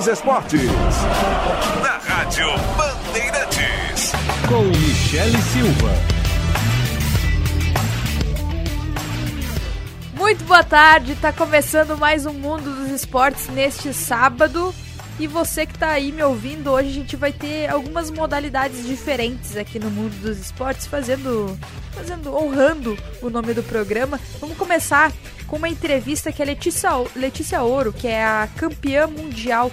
[0.00, 0.62] dos esportes.
[1.82, 4.12] Na Rádio Bandeirantes.
[4.48, 5.90] Com Michele Silva.
[10.14, 14.74] Muito boa tarde, tá começando mais um Mundo dos Esportes neste sábado.
[15.18, 19.54] E você que tá aí me ouvindo, hoje a gente vai ter algumas modalidades diferentes
[19.54, 21.58] aqui no Mundo dos Esportes, fazendo,
[21.92, 24.18] fazendo honrando o nome do programa.
[24.40, 25.12] Vamos começar
[25.46, 29.70] com uma entrevista que a Letícia, Letícia Ouro, que é a campeã mundial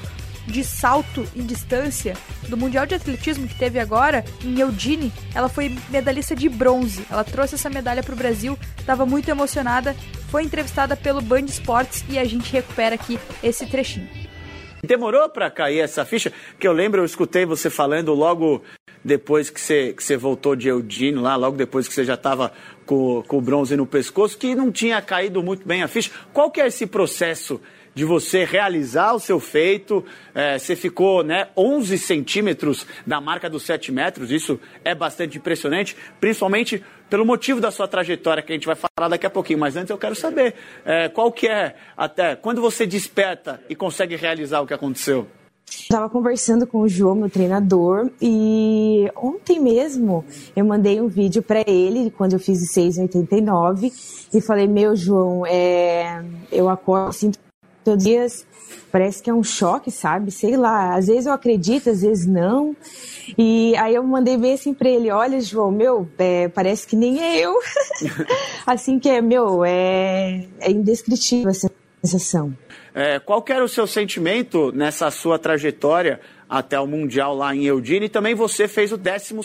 [0.47, 2.15] de salto em distância
[2.47, 7.05] do Mundial de Atletismo que teve agora em Eudine, ela foi medalhista de bronze.
[7.11, 9.95] Ela trouxe essa medalha para o Brasil, estava muito emocionada,
[10.29, 14.07] foi entrevistada pelo Band Esportes e a gente recupera aqui esse trechinho.
[14.83, 16.31] Demorou para cair essa ficha?
[16.57, 18.63] Que eu lembro, eu escutei você falando logo
[19.03, 22.51] depois que você, que você voltou de Eudine lá, logo depois que você já estava
[22.85, 26.11] com, com o bronze no pescoço, que não tinha caído muito bem a ficha.
[26.33, 27.59] Qual que é esse processo
[27.97, 30.05] de você realizar o seu feito.
[30.35, 35.97] É, você ficou né, 11 centímetros da marca dos 7 metros, isso é bastante impressionante,
[36.19, 39.57] principalmente pelo motivo da sua trajetória, que a gente vai falar daqui a pouquinho.
[39.57, 40.53] Mas antes eu quero saber
[40.85, 45.25] é, qual que é, até quando você desperta e consegue realizar o que aconteceu?
[45.67, 50.23] Estava conversando com o João, meu treinador, e ontem mesmo
[50.55, 53.91] eu mandei um vídeo para ele, quando eu fiz 6,89,
[54.33, 56.23] e falei: Meu, João, é...
[56.51, 57.46] eu acordo, sinto
[57.87, 58.47] todos os dias
[58.91, 60.29] parece que é um choque, sabe?
[60.29, 62.75] Sei lá, às vezes eu acredito, às vezes não.
[63.37, 67.21] E aí eu mandei bem assim pra ele, olha, João, meu, é, parece que nem
[67.21, 67.53] é eu.
[68.65, 71.71] assim que é, meu, é, é indescritível essa
[72.03, 72.53] sensação.
[72.93, 78.05] É, qual era o seu sentimento nessa sua trajetória até o Mundial lá em Eudine
[78.05, 79.35] e também você fez o 12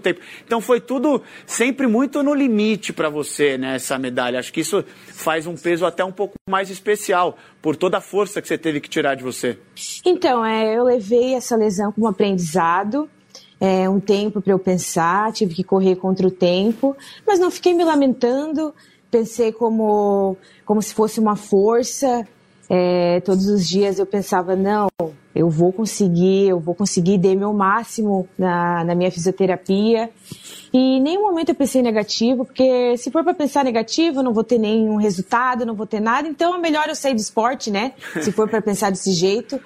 [0.00, 0.20] tempo.
[0.44, 4.38] Então foi tudo sempre muito no limite para você, né, essa medalha.
[4.38, 8.40] Acho que isso faz um peso até um pouco mais especial por toda a força
[8.40, 9.58] que você teve que tirar de você.
[10.04, 13.08] Então, é, eu levei essa lesão como aprendizado.
[13.60, 16.94] É, um tempo para eu pensar, tive que correr contra o tempo,
[17.26, 18.74] mas não fiquei me lamentando.
[19.10, 20.36] Pensei como,
[20.66, 22.26] como se fosse uma força,
[22.68, 24.88] é, todos os dias eu pensava, não,
[25.34, 30.10] eu vou conseguir, eu vou conseguir, dei meu máximo na, na minha fisioterapia.
[30.72, 34.32] E em nenhum momento eu pensei negativo, porque se for para pensar negativo, eu não
[34.32, 37.70] vou ter nenhum resultado, não vou ter nada, então é melhor eu sair do esporte,
[37.70, 37.92] né?
[38.22, 39.60] Se for para pensar desse jeito.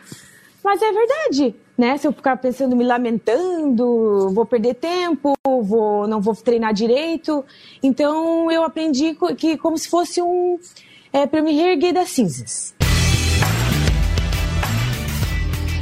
[0.65, 1.97] Mas é verdade, né?
[1.97, 7.45] Se eu ficar pensando, me lamentando, vou perder tempo, vou, não vou treinar direito.
[7.83, 10.59] Então eu aprendi que como se fosse um.
[11.11, 12.75] É, para me reerguer das cinzas.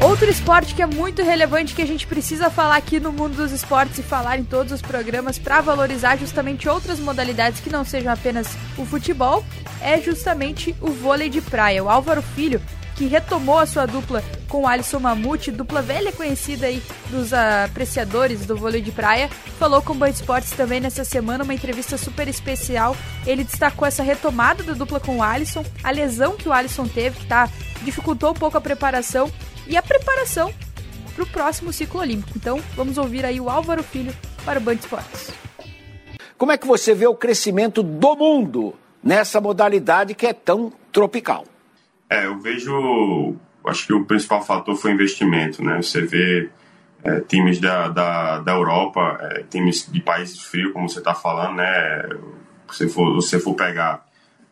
[0.00, 3.50] Outro esporte que é muito relevante que a gente precisa falar aqui no mundo dos
[3.50, 8.12] esportes e falar em todos os programas para valorizar justamente outras modalidades que não sejam
[8.12, 8.46] apenas
[8.76, 9.42] o futebol
[9.80, 11.82] é justamente o vôlei de praia.
[11.82, 12.60] O Álvaro Filho,
[12.94, 18.44] que retomou a sua dupla com o Alisson Mamute, dupla velha conhecida aí dos apreciadores
[18.44, 22.28] do vôlei de praia, falou com o Band Esportes também nessa semana, uma entrevista super
[22.28, 22.94] especial.
[23.26, 27.18] Ele destacou essa retomada da dupla com o Alisson, a lesão que o Alisson teve,
[27.18, 27.48] que tá,
[27.82, 29.30] dificultou um pouco a preparação
[29.66, 30.52] e a preparação
[31.14, 32.36] para o próximo ciclo olímpico.
[32.36, 35.32] Então, vamos ouvir aí o Álvaro Filho para o Band Esportes.
[36.36, 41.46] Como é que você vê o crescimento do mundo nessa modalidade que é tão tropical?
[42.10, 43.34] É, eu vejo,
[43.64, 45.80] acho que o principal fator foi investimento, né?
[45.80, 46.50] Você vê
[47.02, 51.56] é, times da, da, da Europa, é, times de países frios, como você está falando,
[51.56, 52.08] né?
[52.70, 54.04] Se for, você for pegar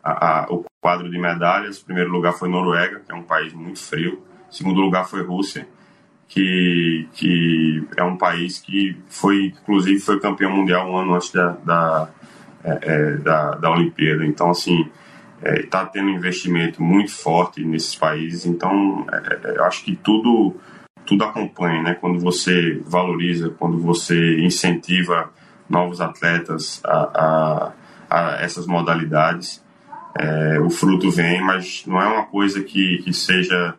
[0.03, 3.53] a, a, o quadro de medalhas, o primeiro lugar foi Noruega, que é um país
[3.53, 4.23] muito frio
[4.55, 5.67] segundo lugar foi Rússia,
[6.27, 11.49] que, que é um país que foi, inclusive, foi campeão mundial um ano antes da,
[11.63, 12.09] da,
[12.63, 14.25] é, é da, da Olimpíada.
[14.25, 14.89] Então, assim,
[15.43, 18.45] está é, tendo investimento muito forte nesses países.
[18.45, 20.55] Então, é, é, acho que tudo
[21.05, 21.93] tudo acompanha, né?
[21.93, 25.29] Quando você valoriza, quando você incentiva
[25.69, 27.73] novos atletas a, a,
[28.09, 29.63] a essas modalidades,
[30.17, 33.75] é, o fruto vem, mas não é uma coisa que, que seja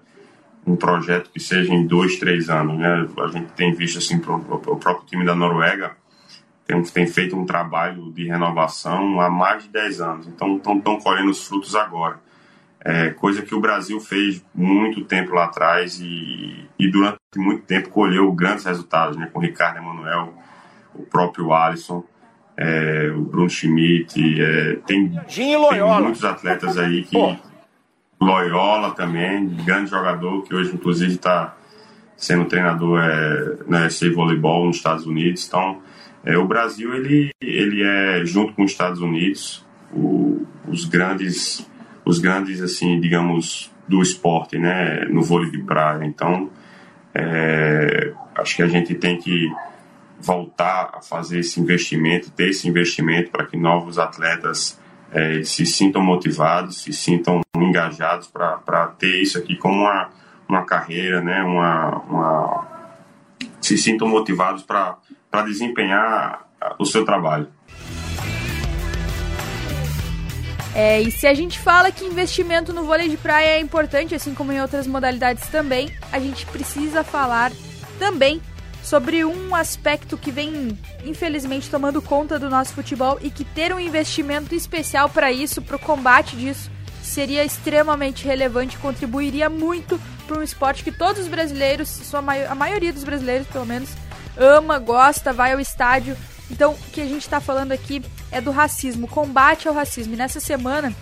[0.66, 2.76] um projeto que seja em dois, três anos.
[2.76, 3.08] Né?
[3.18, 5.96] A gente tem visto assim, pro, o próprio time da Noruega
[6.66, 11.30] tem, tem feito um trabalho de renovação há mais de dez anos, então estão colhendo
[11.30, 12.18] os frutos agora.
[12.84, 17.88] É, coisa que o Brasil fez muito tempo lá atrás e, e durante muito tempo
[17.88, 19.28] colheu grandes resultados, né?
[19.32, 20.34] com o Ricardo Emanuel,
[20.94, 22.04] o próprio Alisson,
[22.56, 25.10] é, o Bruno Schmidt, é, tem,
[25.68, 27.16] tem muitos atletas aí que,
[28.20, 31.56] Loyola também, grande jogador, que hoje inclusive está
[32.16, 35.46] sendo treinador é, na SC Voleibol nos Estados Unidos.
[35.46, 35.82] Então,
[36.24, 41.68] é, o Brasil ele, ele é junto com os Estados Unidos o, os grandes
[42.04, 46.04] os grandes assim digamos do esporte, né, no vôlei de praia.
[46.04, 46.50] Então,
[47.14, 49.48] é, acho que a gente tem que
[50.20, 54.80] voltar a fazer esse investimento, ter esse investimento para que novos atletas
[55.12, 60.10] é, se sintam motivados, se sintam engajados para ter isso aqui como uma,
[60.48, 62.66] uma carreira, né, uma, uma
[63.60, 66.46] se sintam motivados para desempenhar
[66.78, 67.48] o seu trabalho.
[70.74, 74.34] É, e se a gente fala que investimento no vôlei de praia é importante, assim
[74.34, 77.50] como em outras modalidades também, a gente precisa falar
[77.98, 78.42] também
[78.86, 83.80] sobre um aspecto que vem, infelizmente, tomando conta do nosso futebol e que ter um
[83.80, 86.70] investimento especial para isso, para o combate disso,
[87.02, 92.92] seria extremamente relevante, contribuiria muito para um esporte que todos os brasileiros, sua a maioria
[92.92, 93.88] dos brasileiros pelo menos,
[94.36, 96.16] ama, gosta, vai ao estádio.
[96.48, 98.00] Então, o que a gente está falando aqui
[98.30, 100.14] é do racismo, combate ao racismo.
[100.14, 100.94] E nessa semana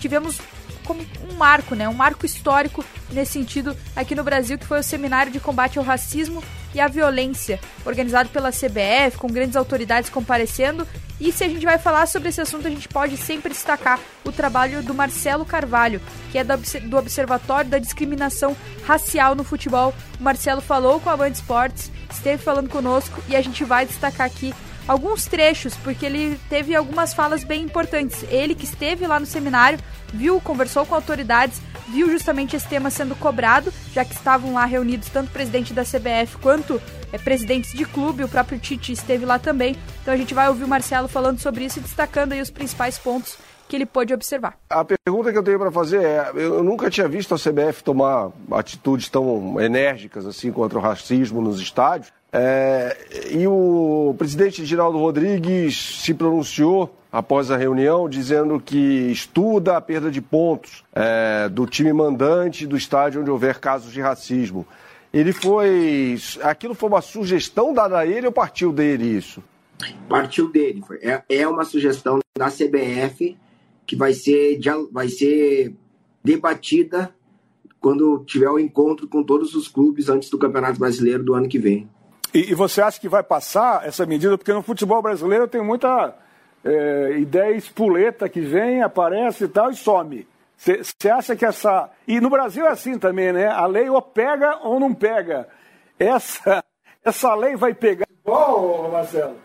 [0.00, 0.40] tivemos
[0.84, 1.88] como um marco, né?
[1.88, 5.84] Um marco histórico nesse sentido aqui no Brasil, que foi o Seminário de Combate ao
[5.84, 6.42] Racismo
[6.74, 10.86] e à Violência, organizado pela CBF, com grandes autoridades comparecendo.
[11.20, 14.32] E se a gente vai falar sobre esse assunto, a gente pode sempre destacar o
[14.32, 16.00] trabalho do Marcelo Carvalho,
[16.32, 19.92] que é do Observatório da Discriminação Racial no Futebol.
[20.18, 24.26] O Marcelo falou com a Band Esportes, esteve falando conosco e a gente vai destacar
[24.26, 24.54] aqui
[24.90, 28.24] alguns trechos, porque ele teve algumas falas bem importantes.
[28.28, 29.78] Ele que esteve lá no seminário,
[30.12, 35.08] viu, conversou com autoridades, viu justamente esse tema sendo cobrado, já que estavam lá reunidos
[35.08, 36.82] tanto o presidente da CBF quanto
[37.12, 39.76] é, presidentes de clube, o próprio Tite esteve lá também.
[40.02, 42.98] Então a gente vai ouvir o Marcelo falando sobre isso e destacando aí os principais
[42.98, 43.38] pontos
[43.68, 44.58] que ele pôde observar.
[44.68, 48.32] A pergunta que eu tenho para fazer é: eu nunca tinha visto a CBF tomar
[48.50, 52.12] atitudes tão enérgicas assim contra o racismo nos estádios.
[52.32, 52.96] É,
[53.32, 60.10] e o presidente Geraldo Rodrigues se pronunciou após a reunião, dizendo que estuda a perda
[60.10, 64.66] de pontos é, do time mandante do estádio onde houver casos de racismo.
[65.12, 66.16] Ele foi.
[66.42, 69.42] Aquilo foi uma sugestão dada a ele ou partiu dele isso?
[70.08, 70.82] Partiu dele.
[70.86, 70.98] Foi.
[70.98, 73.36] É, é uma sugestão da CBF
[73.84, 74.60] que vai ser,
[74.92, 75.74] vai ser
[76.22, 77.12] debatida
[77.80, 81.48] quando tiver o um encontro com todos os clubes antes do Campeonato Brasileiro do ano
[81.48, 81.88] que vem.
[82.32, 84.38] E, e, você acha que vai passar essa medida?
[84.38, 86.14] Porque no futebol brasileiro tem muita
[86.64, 90.26] é, ideia espuleta que vem, aparece e tal e some.
[90.56, 91.90] Você acha que essa.
[92.06, 93.46] E no Brasil é assim também, né?
[93.46, 95.48] A lei ou pega ou não pega.
[95.98, 96.62] Essa,
[97.02, 99.36] essa lei vai pegar igual, Marcelo?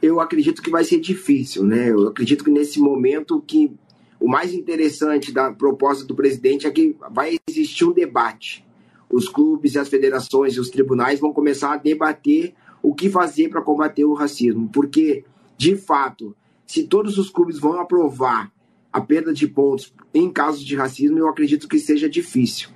[0.00, 1.90] Eu acredito que vai ser difícil, né?
[1.90, 3.74] Eu acredito que nesse momento que
[4.20, 8.64] o mais interessante da proposta do presidente é que vai existir um debate
[9.12, 13.60] os clubes, as federações e os tribunais vão começar a debater o que fazer para
[13.60, 14.68] combater o racismo.
[14.72, 15.24] Porque,
[15.56, 16.34] de fato,
[16.66, 18.50] se todos os clubes vão aprovar
[18.90, 22.70] a perda de pontos em casos de racismo, eu acredito que seja difícil.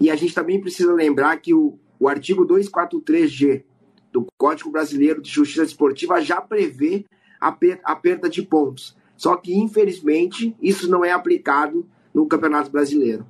[0.00, 3.62] E a gente também precisa lembrar que o, o artigo 243G
[4.10, 7.04] do Código Brasileiro de Justiça Esportiva já prevê
[7.40, 8.96] a, per, a perda de pontos.
[9.16, 13.24] Só que, infelizmente, isso não é aplicado no Campeonato Brasileiro.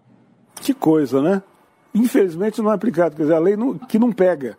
[0.60, 1.42] Que coisa, né?
[1.94, 4.56] Infelizmente não é aplicado, quer dizer, a lei não, que não pega.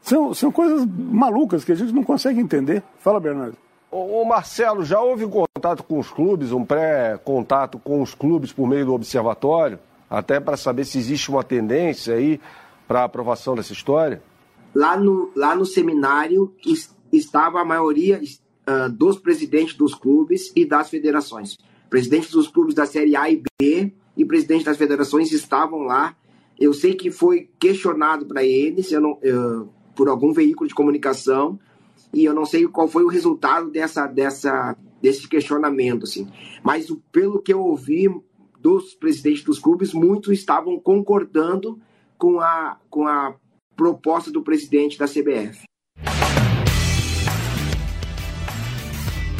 [0.00, 2.82] São, são coisas malucas que a gente não consegue entender.
[3.00, 3.56] Fala, Bernardo.
[3.90, 8.68] Ô, Marcelo, já houve um contato com os clubes, um pré-contato com os clubes por
[8.68, 12.40] meio do observatório, até para saber se existe uma tendência aí
[12.86, 14.22] para a aprovação dessa história?
[14.74, 16.54] Lá no, lá no seminário
[17.12, 21.56] estava a maioria uh, dos presidentes dos clubes e das federações.
[21.88, 26.14] Presidentes dos clubes da Série A e B e presidentes das federações estavam lá
[26.58, 31.58] eu sei que foi questionado para eles eu não, eu, por algum veículo de comunicação
[32.12, 36.28] e eu não sei qual foi o resultado dessa, dessa, desse questionamento, assim.
[36.62, 38.08] Mas pelo que eu ouvi
[38.60, 41.78] dos presidentes dos clubes, muitos estavam concordando
[42.16, 43.34] com a, com a
[43.76, 45.64] proposta do presidente da CBF.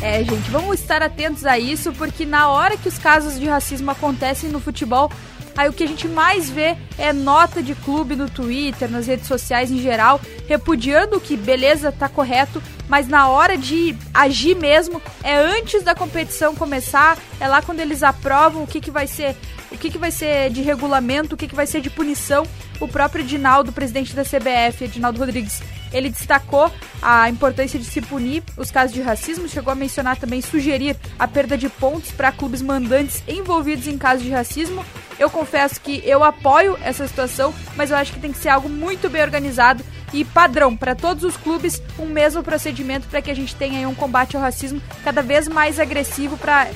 [0.02, 3.90] É, gente, vamos estar atentos a isso, porque na hora que os casos de racismo
[3.90, 5.10] acontecem no futebol,
[5.56, 9.26] Aí o que a gente mais vê é nota de clube no Twitter, nas redes
[9.26, 15.36] sociais em geral, repudiando que beleza, tá correto, mas na hora de agir mesmo, é
[15.36, 19.34] antes da competição começar, é lá quando eles aprovam o que, que vai ser,
[19.72, 22.46] o que, que vai ser de regulamento, o que, que vai ser de punição.
[22.78, 25.62] O próprio Edinaldo, presidente da CBF, Edinaldo Rodrigues,
[25.92, 30.40] ele destacou a importância de se punir os casos de racismo, chegou a mencionar também
[30.40, 34.84] sugerir a perda de pontos para clubes mandantes envolvidos em casos de racismo
[35.18, 38.68] eu confesso que eu apoio essa situação, mas eu acho que tem que ser algo
[38.68, 43.34] muito bem organizado e padrão para todos os clubes, um mesmo procedimento para que a
[43.34, 46.68] gente tenha um combate ao racismo cada vez mais agressivo para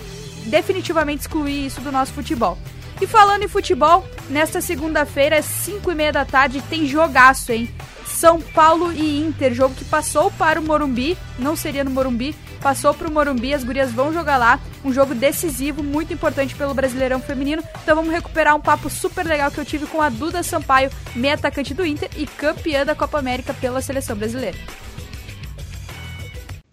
[0.47, 2.59] definitivamente excluir isso do nosso futebol.
[3.00, 7.69] E falando em futebol, nesta segunda-feira, às 5 e meia da tarde, tem jogaço, hein?
[8.11, 12.93] São Paulo e Inter, jogo que passou para o Morumbi, não seria no Morumbi, passou
[12.93, 17.21] para o Morumbi, as gurias vão jogar lá, um jogo decisivo, muito importante pelo Brasileirão
[17.21, 17.62] Feminino.
[17.83, 21.35] Então vamos recuperar um papo super legal que eu tive com a Duda Sampaio, meia
[21.35, 24.57] atacante do Inter e campeã da Copa América pela seleção brasileira.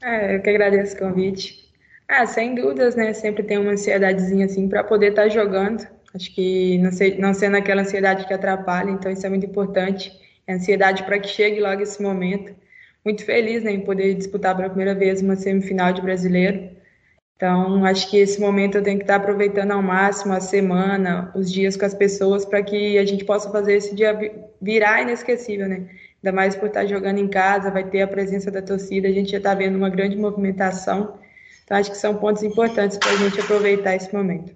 [0.02, 1.68] É, eu que agradeço o convite.
[2.08, 3.14] Ah, sem dúvidas, né?
[3.14, 5.86] Sempre tem uma ansiedadezinha assim para poder estar tá jogando.
[6.14, 10.12] Acho que não, sei, não sendo aquela ansiedade que atrapalha, então isso é muito importante.
[10.48, 12.56] Ansiedade para que chegue logo esse momento.
[13.04, 16.78] Muito feliz né, em poder disputar pela primeira vez uma semifinal de brasileiro.
[17.38, 21.52] Então, acho que esse momento eu tenho que estar aproveitando ao máximo a semana, os
[21.52, 24.18] dias com as pessoas, para que a gente possa fazer esse dia
[24.60, 25.88] virar inesquecível, né?
[26.16, 29.32] Ainda mais por estar jogando em casa, vai ter a presença da torcida, a gente
[29.32, 31.20] já está vendo uma grande movimentação.
[31.64, 34.56] Então, acho que são pontos importantes para a gente aproveitar esse momento.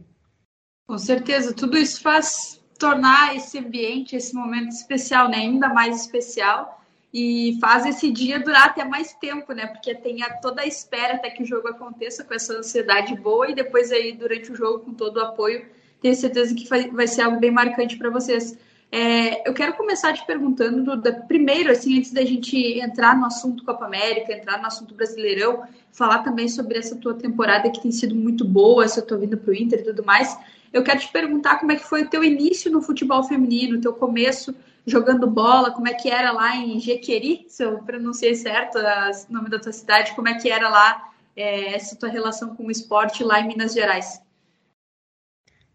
[0.88, 5.38] Com certeza, tudo isso faz tornar esse ambiente, esse momento especial, né?
[5.38, 6.84] Ainda mais especial
[7.14, 9.68] e faz esse dia durar até mais tempo, né?
[9.68, 13.52] Porque tem a, toda a espera até que o jogo aconteça com essa ansiedade boa
[13.52, 15.64] e depois aí durante o jogo com todo o apoio,
[16.02, 18.58] tenho certeza que vai, vai ser algo bem marcante para vocês.
[18.92, 23.64] É, eu quero começar te perguntando, da, primeiro, assim, antes da gente entrar no assunto
[23.64, 28.16] Copa América, entrar no assunto Brasileirão, falar também sobre essa tua temporada que tem sido
[28.16, 30.36] muito boa, essa tua vinda para o Inter e tudo mais.
[30.74, 33.94] Eu quero te perguntar como é que foi o teu início no futebol feminino, teu
[33.94, 39.34] começo jogando bola, como é que era lá em Jequeri, se eu pronunciei certo o
[39.34, 42.72] nome da tua cidade, como é que era lá é, essa tua relação com o
[42.72, 44.22] esporte lá em Minas Gerais?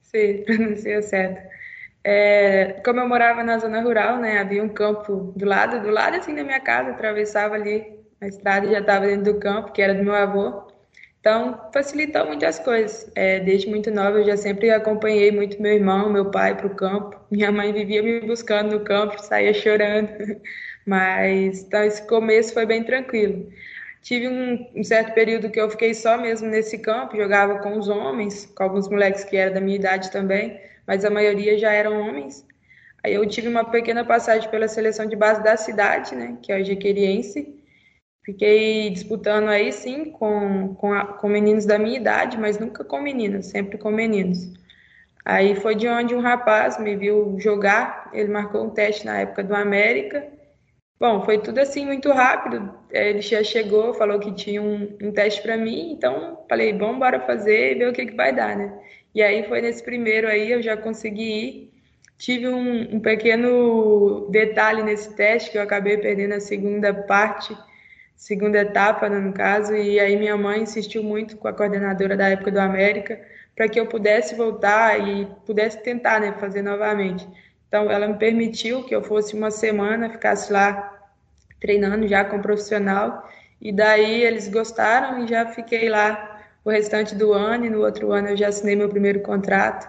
[0.03, 1.47] Sim, pronunciou certo.
[2.03, 6.17] É, como eu morava na zona rural, né, havia um campo do lado, do lado
[6.17, 9.83] assim da minha casa, atravessava ali a estrada e já estava dentro do campo, que
[9.83, 10.67] era do meu avô.
[11.27, 13.11] Então, facilitou muitas coisas.
[13.17, 16.75] É, desde muito nova, eu já sempre acompanhei muito meu irmão, meu pai para o
[16.77, 17.19] campo.
[17.33, 20.09] Minha mãe vivia me buscando no campo, saía chorando.
[20.87, 23.49] Mas, então, esse começo foi bem tranquilo.
[24.03, 27.89] Tive um, um, certo período que eu fiquei só mesmo nesse campo, jogava com os
[27.89, 32.01] homens, com alguns moleques que eram da minha idade também mas a maioria já eram
[32.01, 32.47] homens.
[33.03, 36.61] Aí eu tive uma pequena passagem pela seleção de base da cidade, né, que é
[36.61, 37.55] o Jequeriense.
[38.27, 43.01] Fiquei disputando aí, sim, com, com, a, com meninos da minha idade, mas nunca com
[43.01, 44.53] meninas, sempre com meninos.
[45.25, 49.45] Aí foi de onde um rapaz me viu jogar, ele marcou um teste na época
[49.45, 50.27] do América.
[50.99, 52.69] Bom, foi tudo assim muito rápido.
[52.91, 57.21] Ele já chegou, falou que tinha um, um teste para mim, então falei, vamos bora
[57.21, 58.77] fazer e ver o que, que vai dar, né?
[59.15, 61.73] E aí foi nesse primeiro aí eu já consegui ir.
[62.19, 67.57] Tive um, um pequeno detalhe nesse teste que eu acabei perdendo a segunda parte,
[68.17, 72.29] segunda etapa, né, no caso, e aí minha mãe insistiu muito com a coordenadora da
[72.29, 73.21] época do América
[73.55, 77.27] para que eu pudesse voltar e pudesse tentar, né, fazer novamente.
[77.69, 80.93] Então ela me permitiu que eu fosse uma semana, ficasse lá
[81.61, 83.29] treinando já com profissional,
[83.61, 88.13] e daí eles gostaram e já fiquei lá o restante do ano e no outro
[88.13, 89.89] ano eu já assinei meu primeiro contrato.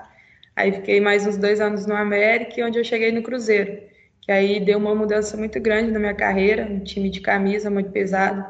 [0.56, 3.82] Aí fiquei mais uns dois anos no América, onde eu cheguei no Cruzeiro,
[4.28, 7.90] que aí deu uma mudança muito grande na minha carreira, um time de camisa muito
[7.92, 8.46] pesado.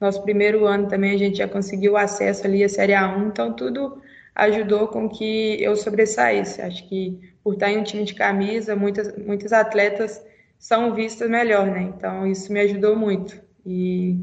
[0.00, 4.00] Nosso primeiro ano também a gente já conseguiu acesso ali à Série A1, então tudo
[4.36, 6.62] ajudou com que eu sobressaísse.
[6.62, 10.24] Acho que por estar em um time de camisa, muitas, muitos atletas
[10.58, 11.82] são vistas melhor, né?
[11.96, 13.40] Então isso me ajudou muito.
[13.66, 14.16] E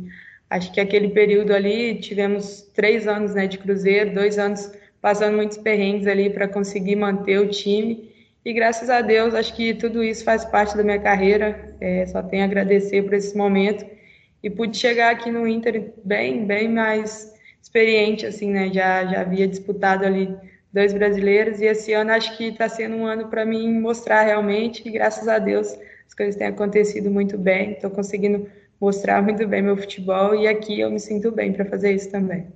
[0.50, 5.58] Acho que aquele período ali tivemos três anos né, de Cruzeiro, dois anos passando muitos
[5.58, 8.09] perrengues ali para conseguir manter o time.
[8.44, 11.76] E graças a Deus, acho que tudo isso faz parte da minha carreira.
[11.82, 13.86] É, só tenho a agradecer por esse momento.
[14.42, 18.70] E pude chegar aqui no Inter bem, bem mais experiente, assim, né?
[18.74, 20.34] Já, já havia disputado ali
[20.72, 21.60] dois brasileiros.
[21.60, 24.88] E esse ano acho que está sendo um ano para mim mostrar realmente.
[24.88, 25.78] E graças a Deus
[26.08, 27.74] as coisas têm acontecido muito bem.
[27.74, 31.92] Estou conseguindo mostrar muito bem meu futebol e aqui eu me sinto bem para fazer
[31.92, 32.48] isso também.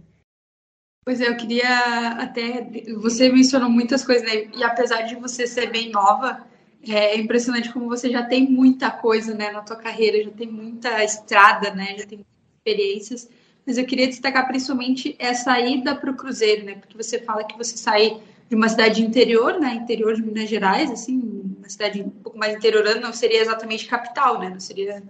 [1.06, 2.66] Pois é, eu queria até.
[2.98, 4.48] Você mencionou muitas coisas, né?
[4.56, 6.46] E apesar de você ser bem nova,
[6.88, 11.04] é impressionante como você já tem muita coisa, né, na tua carreira, já tem muita
[11.04, 11.96] estrada, né?
[11.98, 12.26] Já tem
[12.58, 13.30] experiências.
[13.66, 16.76] Mas eu queria destacar principalmente essa ida para o Cruzeiro, né?
[16.76, 19.76] Porque você fala que você sai de uma cidade interior, né?
[19.76, 24.40] Interior de Minas Gerais, assim, uma cidade um pouco mais interiorana, não seria exatamente capital,
[24.40, 24.50] né?
[24.50, 25.04] Não seria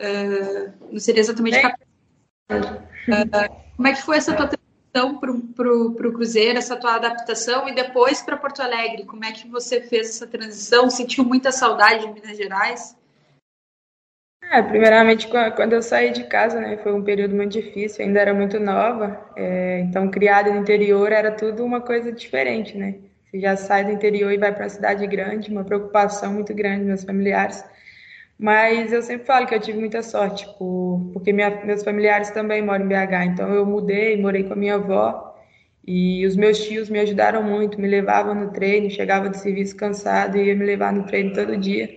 [0.00, 1.66] Uh, não seria exatamente é.
[1.68, 1.74] uh,
[3.76, 4.48] como é que foi essa tua
[4.92, 9.04] transição para o Cruzeiro, essa tua adaptação e depois para Porto Alegre?
[9.04, 10.90] Como é que você fez essa transição?
[10.90, 12.96] Sentiu muita saudade de Minas Gerais?
[14.50, 18.34] É, primeiramente, quando eu saí de casa, né, foi um período muito difícil, ainda era
[18.34, 22.96] muito nova, é, então criada no interior era tudo uma coisa diferente, né?
[23.24, 26.84] Você já sai do interior e vai para a cidade grande, uma preocupação muito grande
[26.84, 27.64] meus familiares.
[28.38, 32.62] Mas eu sempre falo que eu tive muita sorte, por, porque minha, meus familiares também
[32.62, 33.24] moram em BH.
[33.26, 35.32] Então eu mudei, morei com a minha avó
[35.86, 40.36] e os meus tios me ajudaram muito, me levavam no treino, chegava do serviço cansado
[40.36, 41.88] e ia me levar no treino todo dia.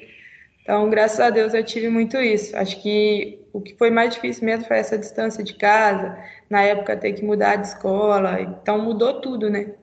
[0.61, 2.57] Então, graças a Deus, eu tive muito isso.
[2.57, 6.17] Acho que o que foi mais difícil mesmo foi essa distância de casa,
[6.49, 9.75] na época ter que mudar de escola, então mudou tudo, né?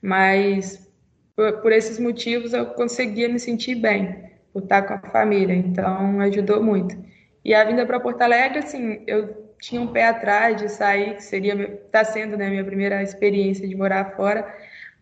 [0.00, 0.90] Mas
[1.36, 6.20] por, por esses motivos eu conseguia me sentir bem, por estar com a família, então
[6.20, 6.96] ajudou muito.
[7.44, 11.22] E a vinda para Porto Alegre, assim, eu tinha um pé atrás de sair, que
[11.24, 14.46] seria, está sendo né, minha primeira experiência de morar fora,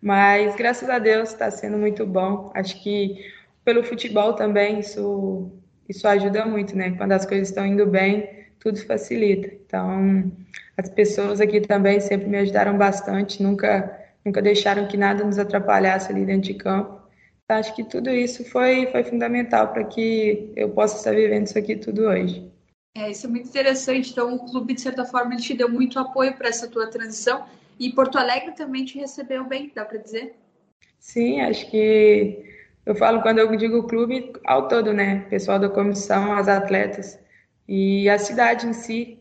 [0.01, 2.51] mas graças a Deus está sendo muito bom.
[2.55, 3.31] Acho que
[3.65, 5.53] pelo futebol também isso,
[5.89, 6.93] isso ajuda muito, né?
[6.97, 9.55] Quando as coisas estão indo bem, tudo facilita.
[9.67, 10.33] Então,
[10.77, 16.11] as pessoas aqui também sempre me ajudaram bastante, nunca nunca deixaram que nada nos atrapalhasse
[16.11, 17.02] ali dentro de campo.
[17.49, 21.77] Acho que tudo isso foi, foi fundamental para que eu possa estar vivendo isso aqui
[21.77, 22.51] tudo hoje.
[22.95, 24.11] É, isso é muito interessante.
[24.11, 27.45] Então, o clube, de certa forma, ele te deu muito apoio para essa tua transição.
[27.79, 30.35] E Porto Alegre também te recebeu bem, dá para dizer?
[30.99, 32.45] Sim, acho que
[32.85, 35.27] eu falo quando eu digo clube ao todo, né?
[35.31, 37.19] Pessoal da comissão, as atletas
[37.67, 39.19] e a cidade em si.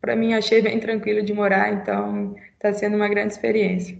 [0.00, 3.98] Para mim, achei bem tranquilo de morar, então está sendo uma grande experiência.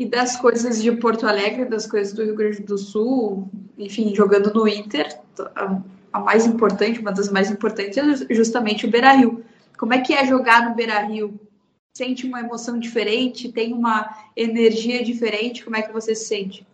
[0.00, 4.50] E das coisas de Porto Alegre, das coisas do Rio Grande do Sul, enfim, jogando
[4.54, 5.20] no Inter,
[6.10, 9.44] a mais importante, uma das mais importantes é justamente o Beira Rio.
[9.78, 11.38] Como é que é jogar no Beira Rio?
[11.94, 13.52] Sente uma emoção diferente?
[13.52, 15.62] Tem uma energia diferente?
[15.62, 16.66] Como é que você se sente?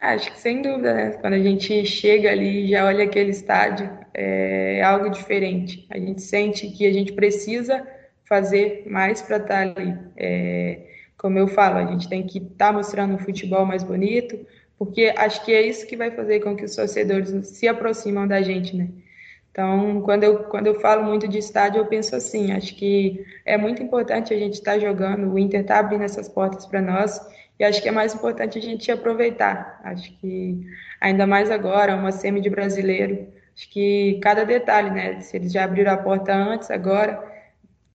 [0.00, 1.10] Acho que sem dúvida, né?
[1.20, 5.86] Quando a gente chega ali e já olha aquele estádio, é algo diferente.
[5.90, 7.86] A gente sente que a gente precisa
[8.24, 9.94] fazer mais para estar tá ali.
[10.16, 10.86] É,
[11.20, 14.40] como eu falo, a gente tem que estar tá mostrando um futebol mais bonito,
[14.78, 18.40] porque acho que é isso que vai fazer com que os torcedores se aproximam da
[18.40, 18.88] gente, né?
[19.50, 23.58] Então, quando eu, quando eu falo muito de estádio, eu penso assim, acho que é
[23.58, 27.20] muito importante a gente estar tá jogando, o Inter está abrindo essas portas para nós,
[27.58, 29.78] e acho que é mais importante a gente aproveitar.
[29.84, 30.58] Acho que,
[30.98, 35.20] ainda mais agora, uma semi de brasileiro, acho que cada detalhe, né?
[35.20, 37.29] Se eles já abriram a porta antes, agora,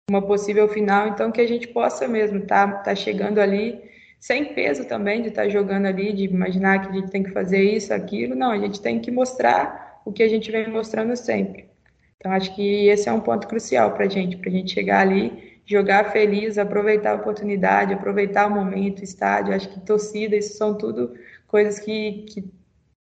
[0.10, 3.82] uma possível final, então que a gente possa mesmo estar tá, tá chegando ali
[4.20, 7.32] sem peso também de estar tá jogando ali, de imaginar que a gente tem que
[7.32, 8.36] fazer isso, aquilo.
[8.36, 11.70] Não, a gente tem que mostrar o que a gente vem mostrando sempre.
[12.18, 15.02] Então, acho que esse é um ponto crucial para a gente, para a gente chegar
[15.02, 19.54] ali, jogar feliz, aproveitar a oportunidade, aproveitar o momento, o estádio.
[19.54, 21.14] Acho que torcida, isso são tudo
[21.48, 22.46] coisas que, que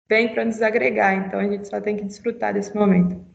[0.08, 1.14] vêm para nos agregar.
[1.14, 3.33] Então, a gente só tem que desfrutar desse momento.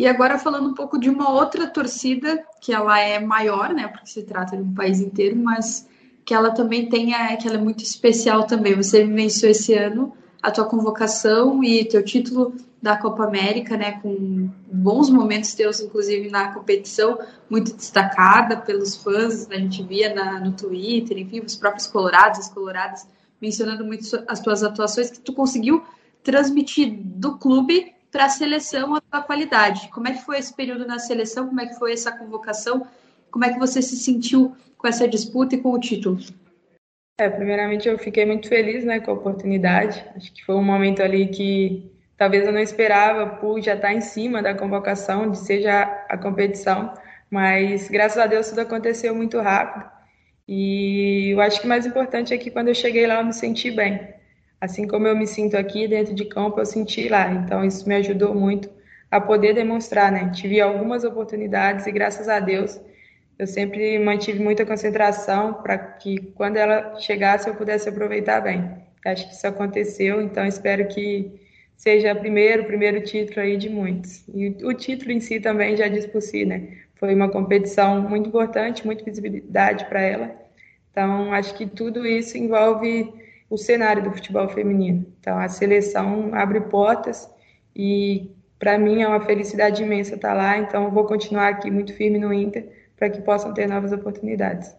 [0.00, 4.06] E agora falando um pouco de uma outra torcida, que ela é maior, né, porque
[4.06, 5.88] se trata de um país inteiro, mas
[6.24, 8.74] que ela também tenha, que ela é muito especial também.
[8.74, 14.50] Você vivenciou esse ano a tua convocação e teu título da Copa América, né, com
[14.66, 17.16] bons momentos teus, inclusive na competição,
[17.48, 22.48] muito destacada pelos fãs, a gente via na, no Twitter, enfim, os próprios colorados, as
[22.48, 23.06] coloradas,
[23.40, 25.84] mencionando muito as tuas atuações, que tu conseguiu
[26.24, 29.88] transmitir do clube para a seleção a qualidade.
[29.88, 31.48] Como é que foi esse período na seleção?
[31.48, 32.86] Como é que foi essa convocação?
[33.30, 36.18] Como é que você se sentiu com essa disputa e com o título?
[37.18, 40.04] É, primeiramente eu fiquei muito feliz né, com a oportunidade.
[40.14, 44.02] Acho que foi um momento ali que talvez eu não esperava por já estar em
[44.02, 46.92] cima da convocação, de seja a competição,
[47.30, 49.90] mas graças a Deus tudo aconteceu muito rápido.
[50.46, 53.32] E eu acho que o mais importante é que quando eu cheguei lá eu me
[53.32, 54.21] senti bem.
[54.62, 57.28] Assim como eu me sinto aqui dentro de campo, eu senti lá.
[57.32, 58.70] Então isso me ajudou muito
[59.10, 60.30] a poder demonstrar, né?
[60.32, 62.80] Tive algumas oportunidades e graças a Deus
[63.36, 68.70] eu sempre mantive muita concentração para que quando ela chegasse eu pudesse aproveitar bem.
[69.04, 71.40] Acho que isso aconteceu, então espero que
[71.76, 74.22] seja o primeiro, primeiro título aí de muitos.
[74.32, 76.68] E o título em si também já diz por si, né?
[76.94, 80.30] Foi uma competição muito importante, muita visibilidade para ela.
[80.92, 83.12] Então, acho que tudo isso envolve
[83.52, 85.04] o cenário do futebol feminino.
[85.20, 87.28] Então, a seleção abre portas
[87.76, 90.56] e para mim é uma felicidade imensa estar lá.
[90.56, 94.74] Então, eu vou continuar aqui muito firme no Inter para que possam ter novas oportunidades.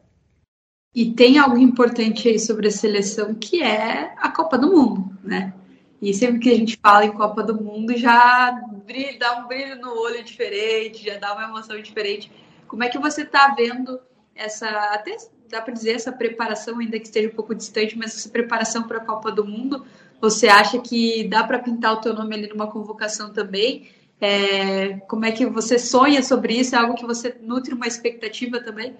[0.95, 5.53] E tem algo importante aí sobre a seleção que é a Copa do Mundo, né?
[6.01, 9.79] E sempre que a gente fala em Copa do Mundo já brilha, dá um brilho
[9.79, 12.31] no olho diferente, já dá uma emoção diferente.
[12.67, 13.99] Como é que você está vendo
[14.35, 15.15] essa, até
[15.53, 18.97] dá para dizer essa preparação, ainda que esteja um pouco distante, mas essa preparação para
[18.97, 19.85] a Copa do Mundo?
[20.19, 23.87] Você acha que dá para pintar o teu nome ali numa convocação também?
[24.19, 26.75] É, como é que você sonha sobre isso?
[26.75, 28.95] É algo que você nutre uma expectativa também?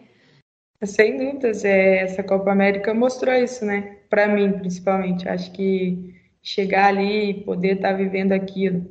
[0.83, 3.97] Sem dúvidas, é, essa Copa América mostrou isso, né?
[4.09, 5.27] Para mim, principalmente.
[5.27, 8.85] Acho que chegar ali e poder estar tá vivendo aquilo.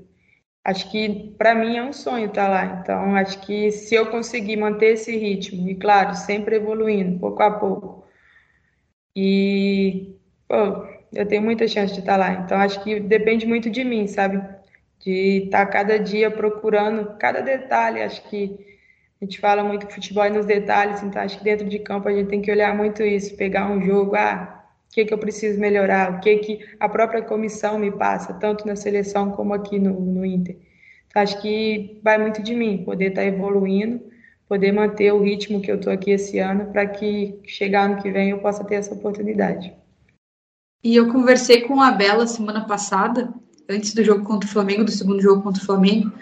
[0.64, 2.64] Acho que para mim é um sonho estar tá lá.
[2.80, 7.50] Então, acho que se eu conseguir manter esse ritmo, e claro, sempre evoluindo, pouco a
[7.50, 8.04] pouco,
[9.14, 10.14] e
[10.48, 12.32] pô, eu tenho muita chance de estar tá lá.
[12.34, 14.42] Então, acho que depende muito de mim, sabe?
[15.00, 18.02] De estar cada dia procurando cada detalhe.
[18.02, 18.56] Acho que
[19.20, 22.08] a gente fala muito que futebol é nos detalhes, então acho que dentro de campo
[22.08, 24.61] a gente tem que olhar muito isso, pegar um jogo, ah,
[24.92, 28.66] o que, que eu preciso melhorar, o que, que a própria comissão me passa, tanto
[28.66, 30.58] na seleção como aqui no, no Inter.
[31.08, 34.02] Então, acho que vai muito de mim, poder estar tá evoluindo,
[34.46, 38.10] poder manter o ritmo que eu estou aqui esse ano, para que chegar ano que
[38.10, 39.72] vem eu possa ter essa oportunidade.
[40.84, 43.32] E eu conversei com a Bela semana passada,
[43.70, 46.12] antes do jogo contra o Flamengo, do segundo jogo contra o Flamengo,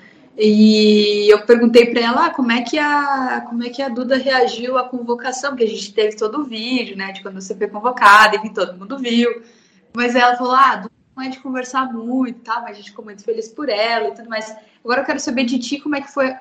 [0.43, 4.17] e eu perguntei para ela ah, como é que a como é que a Duda
[4.17, 7.69] reagiu à convocação, porque a gente teve todo o vídeo, né, de quando você foi
[7.69, 9.43] convocada, e todo mundo viu.
[9.95, 12.61] Mas ela falou: "Ah, Duda não é de conversar muito, tá?
[12.63, 14.55] Mas a gente ficou muito feliz por ela e tudo mais.
[14.83, 16.35] Agora eu quero saber de ti como é que foi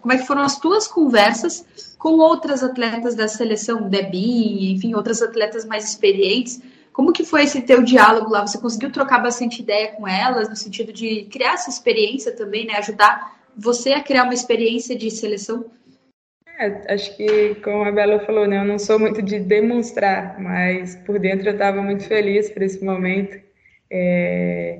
[0.00, 5.22] como é que foram as tuas conversas com outras atletas da seleção, Debbie, enfim, outras
[5.22, 6.60] atletas mais experientes,
[6.94, 8.46] como que foi esse teu diálogo lá?
[8.46, 12.74] Você conseguiu trocar bastante ideia com elas, no sentido de criar essa experiência também, né?
[12.76, 15.66] Ajudar você a criar uma experiência de seleção?
[16.56, 18.58] É, acho que, como a Bela falou, né?
[18.58, 22.82] Eu não sou muito de demonstrar, mas por dentro eu estava muito feliz por esse
[22.84, 23.42] momento.
[23.90, 24.78] É...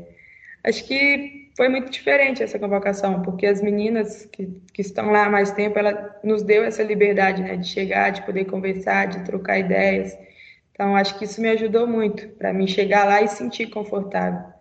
[0.63, 5.31] Acho que foi muito diferente essa convocação, porque as meninas que, que estão lá há
[5.31, 7.57] mais tempo, ela nos deu essa liberdade, né?
[7.57, 10.17] De chegar, de poder conversar, de trocar ideias.
[10.75, 14.53] Então, acho que isso me ajudou muito para mim chegar lá e sentir confortável.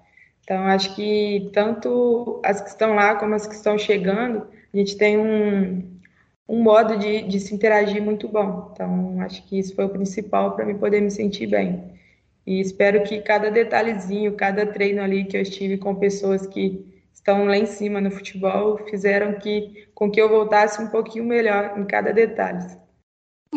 [0.44, 4.96] Então, acho que tanto as que estão lá como as que estão chegando, a gente
[4.96, 6.00] tem um,
[6.48, 8.70] um modo de, de se interagir muito bom.
[8.74, 11.92] Então, acho que isso foi o principal para me poder me sentir bem.
[12.46, 17.46] E espero que cada detalhezinho, cada treino ali que eu estive com pessoas que estão
[17.46, 21.86] lá em cima no futebol, fizeram que com que eu voltasse um pouquinho melhor em
[21.86, 22.83] cada detalhe.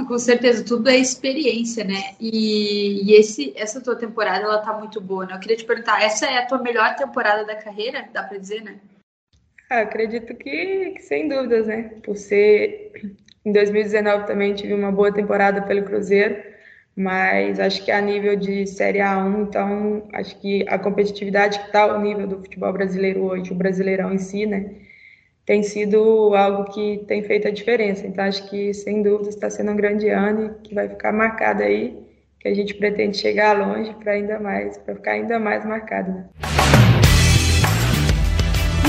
[0.05, 2.15] Com certeza, tudo é experiência, né?
[2.21, 5.35] E, e, esse, essa tua temporada, ela tá muito boa, né?
[5.35, 8.09] Eu queria te perguntar, essa é a tua melhor temporada da carreira?
[8.13, 8.79] Dá pra dizer, né?
[9.71, 11.95] Ah, acredito que, que, sem dúvidas, né?
[12.05, 12.93] Por ser...
[13.45, 16.43] Em 2019 também tive uma boa temporada pelo Cruzeiro,
[16.97, 21.83] mas acho que a nível de Série A1, então acho que a competitividade que está
[21.83, 24.75] ao nível do futebol brasileiro hoje, o Brasileirão em si, né?
[25.47, 28.05] Tem sido algo que tem feito a diferença.
[28.05, 31.63] Então, acho que, sem dúvida, está sendo um grande ano e que vai ficar marcado
[31.63, 31.97] aí,
[32.41, 36.11] que a gente pretende chegar longe para ainda mais, para ficar ainda mais marcado.
[36.11, 36.25] Né?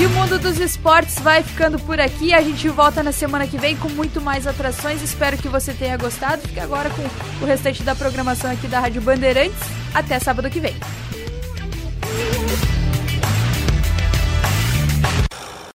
[0.00, 2.34] E o mundo dos esportes vai ficando por aqui.
[2.34, 5.02] A gente volta na semana que vem com muito mais atrações.
[5.02, 6.42] Espero que você tenha gostado.
[6.42, 9.58] Fique agora com o restante da programação aqui da Rádio Bandeirantes.
[9.94, 10.74] Até sábado que vem.